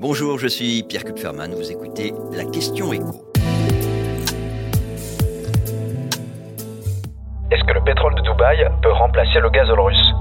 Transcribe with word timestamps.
Bonjour, 0.00 0.38
je 0.38 0.48
suis 0.48 0.82
Pierre 0.82 1.04
Kupferman, 1.04 1.54
vous 1.54 1.70
écoutez 1.70 2.14
La 2.32 2.46
question 2.46 2.90
écho. 2.90 3.30
Est-ce 7.50 7.62
que 7.64 7.74
le 7.74 7.84
pétrole 7.84 8.14
de 8.14 8.22
Dubaï 8.22 8.66
peut 8.82 8.92
remplacer 8.92 9.40
le 9.40 9.50
gazole 9.50 9.78
russe? 9.78 10.14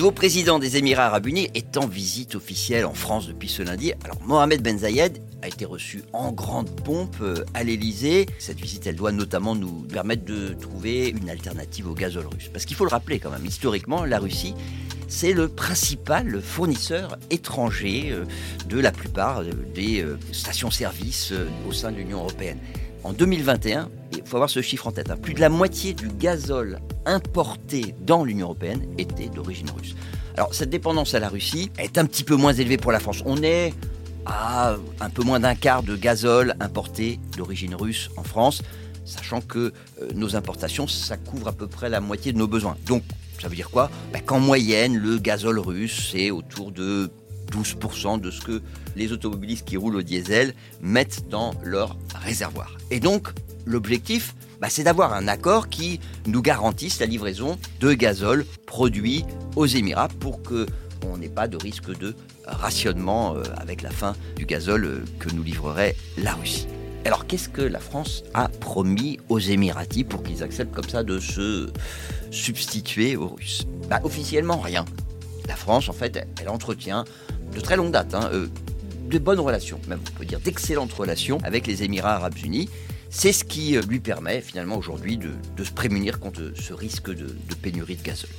Nouveau 0.00 0.12
président 0.12 0.58
des 0.58 0.78
Émirats 0.78 1.08
arabes 1.08 1.26
unis 1.26 1.50
est 1.52 1.76
en 1.76 1.86
visite 1.86 2.34
officielle 2.34 2.86
en 2.86 2.94
France 2.94 3.28
depuis 3.28 3.50
ce 3.50 3.62
lundi. 3.62 3.92
Alors 4.02 4.16
Mohamed 4.22 4.62
Ben 4.62 4.78
Zayed 4.78 5.18
a 5.42 5.48
été 5.48 5.66
reçu 5.66 6.02
en 6.14 6.32
grande 6.32 6.70
pompe 6.84 7.16
euh, 7.20 7.44
à 7.52 7.64
l'Elysée. 7.64 8.24
Cette 8.38 8.58
visite, 8.58 8.86
elle 8.86 8.96
doit 8.96 9.12
notamment 9.12 9.54
nous 9.54 9.82
permettre 9.92 10.24
de 10.24 10.54
trouver 10.54 11.10
une 11.10 11.28
alternative 11.28 11.86
au 11.86 11.92
gazole 11.92 12.28
russe. 12.28 12.48
Parce 12.50 12.64
qu'il 12.64 12.78
faut 12.78 12.86
le 12.86 12.90
rappeler 12.90 13.18
quand 13.18 13.28
même, 13.28 13.44
historiquement, 13.44 14.06
la 14.06 14.18
Russie 14.18 14.54
c'est 15.06 15.34
le 15.34 15.48
principal 15.48 16.40
fournisseur 16.40 17.18
étranger 17.28 18.08
euh, 18.10 18.24
de 18.70 18.80
la 18.80 18.92
plupart 18.92 19.40
euh, 19.40 19.50
des 19.74 20.02
stations-service 20.32 21.34
au 21.68 21.72
sein 21.72 21.92
de 21.92 21.96
l'Union 21.98 22.20
européenne. 22.20 22.58
En 23.04 23.12
2021, 23.12 23.90
il 23.94 23.99
faut 24.30 24.36
avoir 24.36 24.48
ce 24.48 24.62
chiffre 24.62 24.86
en 24.86 24.92
tête, 24.92 25.10
hein, 25.10 25.16
plus 25.20 25.34
de 25.34 25.40
la 25.40 25.48
moitié 25.48 25.92
du 25.92 26.06
gazole 26.08 26.78
importé 27.04 27.96
dans 28.00 28.24
l'Union 28.24 28.46
européenne 28.46 28.86
était 28.96 29.28
d'origine 29.28 29.68
russe. 29.76 29.96
Alors 30.36 30.54
cette 30.54 30.70
dépendance 30.70 31.14
à 31.14 31.18
la 31.18 31.28
Russie 31.28 31.72
est 31.78 31.98
un 31.98 32.06
petit 32.06 32.22
peu 32.22 32.36
moins 32.36 32.52
élevée 32.52 32.76
pour 32.76 32.92
la 32.92 33.00
France. 33.00 33.22
On 33.26 33.42
est 33.42 33.74
à 34.26 34.76
un 35.00 35.10
peu 35.10 35.24
moins 35.24 35.40
d'un 35.40 35.56
quart 35.56 35.82
de 35.82 35.96
gazole 35.96 36.54
importé 36.60 37.18
d'origine 37.36 37.74
russe 37.74 38.08
en 38.16 38.22
France, 38.22 38.62
sachant 39.04 39.40
que 39.40 39.72
euh, 40.00 40.08
nos 40.14 40.36
importations, 40.36 40.86
ça 40.86 41.16
couvre 41.16 41.48
à 41.48 41.52
peu 41.52 41.66
près 41.66 41.88
la 41.88 42.00
moitié 42.00 42.32
de 42.32 42.38
nos 42.38 42.46
besoins. 42.46 42.76
Donc 42.86 43.02
ça 43.42 43.48
veut 43.48 43.56
dire 43.56 43.70
quoi? 43.70 43.90
Ben, 44.12 44.22
Qu'en 44.22 44.38
moyenne, 44.38 44.96
le 44.96 45.18
gazole 45.18 45.58
russe, 45.58 46.10
c'est 46.12 46.30
autour 46.30 46.70
de 46.70 47.10
12% 47.50 48.20
de 48.20 48.30
ce 48.30 48.40
que 48.40 48.62
les 48.96 49.12
automobilistes 49.12 49.66
qui 49.66 49.76
roulent 49.76 49.96
au 49.96 50.02
diesel 50.02 50.54
mettent 50.80 51.28
dans 51.28 51.52
leur 51.64 51.96
réservoir. 52.14 52.76
Et 52.90 53.00
donc, 53.00 53.28
l'objectif, 53.66 54.34
bah, 54.60 54.68
c'est 54.70 54.84
d'avoir 54.84 55.14
un 55.14 55.28
accord 55.28 55.68
qui 55.68 56.00
nous 56.26 56.42
garantisse 56.42 57.00
la 57.00 57.06
livraison 57.06 57.58
de 57.80 57.92
gazole 57.92 58.44
produit 58.66 59.24
aux 59.56 59.66
Émirats 59.66 60.08
pour 60.08 60.42
que 60.42 60.66
on 61.06 61.16
n'ait 61.16 61.28
pas 61.28 61.48
de 61.48 61.56
risque 61.56 61.96
de 61.98 62.14
rationnement 62.46 63.34
euh, 63.34 63.42
avec 63.56 63.82
la 63.82 63.90
fin 63.90 64.14
du 64.36 64.44
gazole 64.44 64.84
euh, 64.84 65.04
que 65.18 65.30
nous 65.30 65.42
livrerait 65.42 65.96
la 66.18 66.34
Russie. 66.34 66.66
Alors 67.06 67.26
qu'est-ce 67.26 67.48
que 67.48 67.62
la 67.62 67.78
France 67.78 68.22
a 68.34 68.48
promis 68.48 69.18
aux 69.30 69.38
Émiratis 69.38 70.04
pour 70.04 70.22
qu'ils 70.22 70.42
acceptent 70.42 70.74
comme 70.74 70.88
ça 70.88 71.02
de 71.02 71.18
se 71.18 71.70
substituer 72.30 73.16
aux 73.16 73.28
Russes? 73.28 73.66
Bah, 73.88 74.00
Officiellement 74.04 74.58
rien. 74.58 74.84
La 75.48 75.56
France, 75.56 75.88
en 75.88 75.92
fait, 75.92 76.26
elle 76.40 76.48
entretient 76.48 77.04
de 77.54 77.60
très 77.60 77.76
longue 77.76 77.92
date, 77.92 78.14
hein, 78.14 78.30
euh, 78.32 78.46
de 79.08 79.18
bonnes 79.18 79.40
relations, 79.40 79.80
même 79.88 80.00
on 80.14 80.18
peut 80.18 80.24
dire 80.24 80.40
d'excellentes 80.40 80.92
relations 80.92 81.38
avec 81.42 81.66
les 81.66 81.82
Émirats 81.82 82.14
arabes 82.14 82.36
unis. 82.44 82.68
C'est 83.10 83.32
ce 83.32 83.44
qui 83.44 83.76
euh, 83.76 83.82
lui 83.82 84.00
permet 84.00 84.40
finalement 84.40 84.76
aujourd'hui 84.76 85.18
de, 85.18 85.64
se 85.64 85.72
prémunir 85.72 86.20
contre 86.20 86.52
ce 86.54 86.72
risque 86.72 87.10
de, 87.10 87.34
pénurie 87.60 87.96
de 87.96 88.02
gazole. 88.02 88.30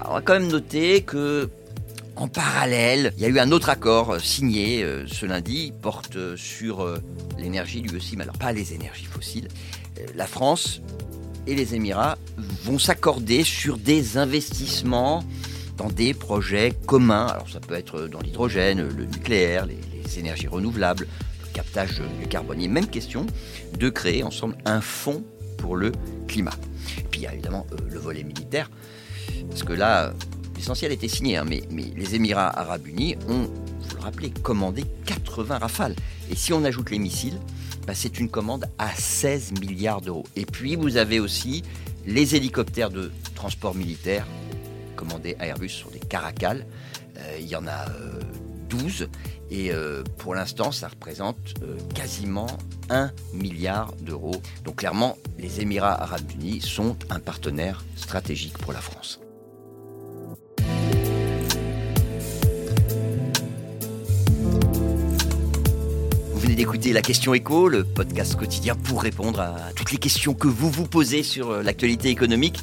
Alors, 0.00 0.12
on 0.12 0.14
va 0.14 0.20
quand 0.22 0.32
même 0.32 0.48
noter 0.48 1.02
que 1.02 1.50
en 2.16 2.28
parallèle, 2.28 3.12
il 3.16 3.22
y 3.24 3.26
a 3.26 3.28
eu 3.28 3.40
un 3.40 3.50
autre 3.50 3.68
accord 3.68 4.12
euh, 4.12 4.18
signé 4.18 4.86
ce 5.06 5.26
lundi, 5.26 5.72
porte 5.82 6.36
sur 6.36 6.88
l'énergie 7.38 7.80
lui 7.80 7.96
aussi, 7.96 8.16
mais 8.16 8.22
alors 8.22 8.38
pas 8.38 8.52
les 8.52 8.72
énergies 8.72 9.04
fossiles. 9.04 9.48
la 10.14 10.26
France 10.26 10.80
et 11.46 11.54
les 11.54 11.74
Émirats 11.74 12.16
vont 12.64 12.78
s'accorder 12.78 13.44
sur 13.44 13.76
des 13.76 14.16
investissements 14.16 15.22
dans 15.76 15.88
des 15.88 16.14
projets 16.14 16.72
communs. 16.86 17.26
Alors 17.26 17.48
ça 17.48 17.60
peut 17.60 17.74
être 17.74 18.06
dans 18.08 18.20
l'hydrogène, 18.20 18.88
le 18.88 19.04
nucléaire, 19.04 19.66
les, 19.66 19.78
énergies 20.18 20.46
renouvelables, 20.46 21.08
le 21.42 21.52
captage 21.52 22.00
du 22.20 22.28
carbone. 22.28 22.64
Même 22.68 22.86
question 22.86 23.26
de 23.76 23.88
créer 23.88 24.22
ensemble 24.22 24.56
un 24.64 24.80
fonds 24.80 25.24
pour 25.58 25.76
le 25.76 25.90
climat. 26.28 26.54
Et 26.98 27.02
puis 27.02 27.20
il 27.20 27.24
y 27.24 27.26
a 27.26 27.32
évidemment 27.32 27.66
euh, 27.72 27.76
le 27.90 27.98
volet 27.98 28.22
militaire, 28.22 28.70
parce 29.48 29.64
que 29.64 29.72
là, 29.72 30.12
l'essentiel 30.54 30.92
était 30.92 31.08
signé, 31.08 31.36
hein, 31.36 31.44
mais, 31.48 31.62
mais, 31.70 31.86
les 31.96 32.14
Émirats 32.14 32.56
arabes 32.56 32.86
unis 32.86 33.16
ont, 33.28 33.50
vous 33.88 33.96
le 33.96 34.02
rappelez, 34.02 34.30
commandé 34.30 34.84
80 35.06 35.58
rafales. 35.58 35.96
Et 36.30 36.36
si 36.36 36.52
on 36.52 36.62
ajoute 36.64 36.90
les 36.90 36.98
missiles, 36.98 37.40
bah, 37.86 37.94
c'est 37.94 38.18
une 38.18 38.28
commande 38.28 38.66
à 38.78 38.90
16 38.94 39.52
milliards 39.60 40.00
d'euros. 40.00 40.26
Et 40.36 40.46
puis 40.46 40.76
vous 40.76 40.96
avez 40.96 41.18
aussi 41.18 41.62
les 42.06 42.36
hélicoptères 42.36 42.90
de 42.90 43.10
transport 43.34 43.74
militaire 43.74 44.26
commandés 44.94 45.36
Airbus 45.40 45.68
sur 45.68 45.90
des 45.90 45.98
Caracal. 45.98 46.66
Euh, 47.18 47.36
il 47.38 47.46
y 47.46 47.56
en 47.56 47.66
a 47.66 47.86
12 48.68 49.02
euh, 49.02 49.06
et 49.50 49.72
euh, 49.72 50.02
pour 50.18 50.34
l'instant 50.34 50.72
ça 50.72 50.88
représente 50.88 51.36
quasiment 51.94 52.46
1 52.90 53.10
milliard 53.32 53.92
d'euros. 54.00 54.40
Donc 54.64 54.76
clairement 54.76 55.16
les 55.38 55.60
Émirats 55.60 56.02
arabes 56.02 56.30
unis 56.32 56.60
sont 56.60 56.96
un 57.10 57.20
partenaire 57.20 57.84
stratégique 57.96 58.58
pour 58.58 58.72
la 58.72 58.80
France. 58.80 59.20
Vous 66.32 66.40
venez 66.40 66.56
d'écouter 66.56 66.92
La 66.92 67.00
Question 67.00 67.32
Écho, 67.32 67.68
le 67.68 67.84
podcast 67.84 68.36
quotidien 68.36 68.74
pour 68.74 69.02
répondre 69.02 69.40
à 69.40 69.72
toutes 69.76 69.92
les 69.92 69.98
questions 69.98 70.34
que 70.34 70.48
vous 70.48 70.70
vous 70.70 70.86
posez 70.86 71.22
sur 71.22 71.62
l'actualité 71.62 72.10
économique. 72.10 72.62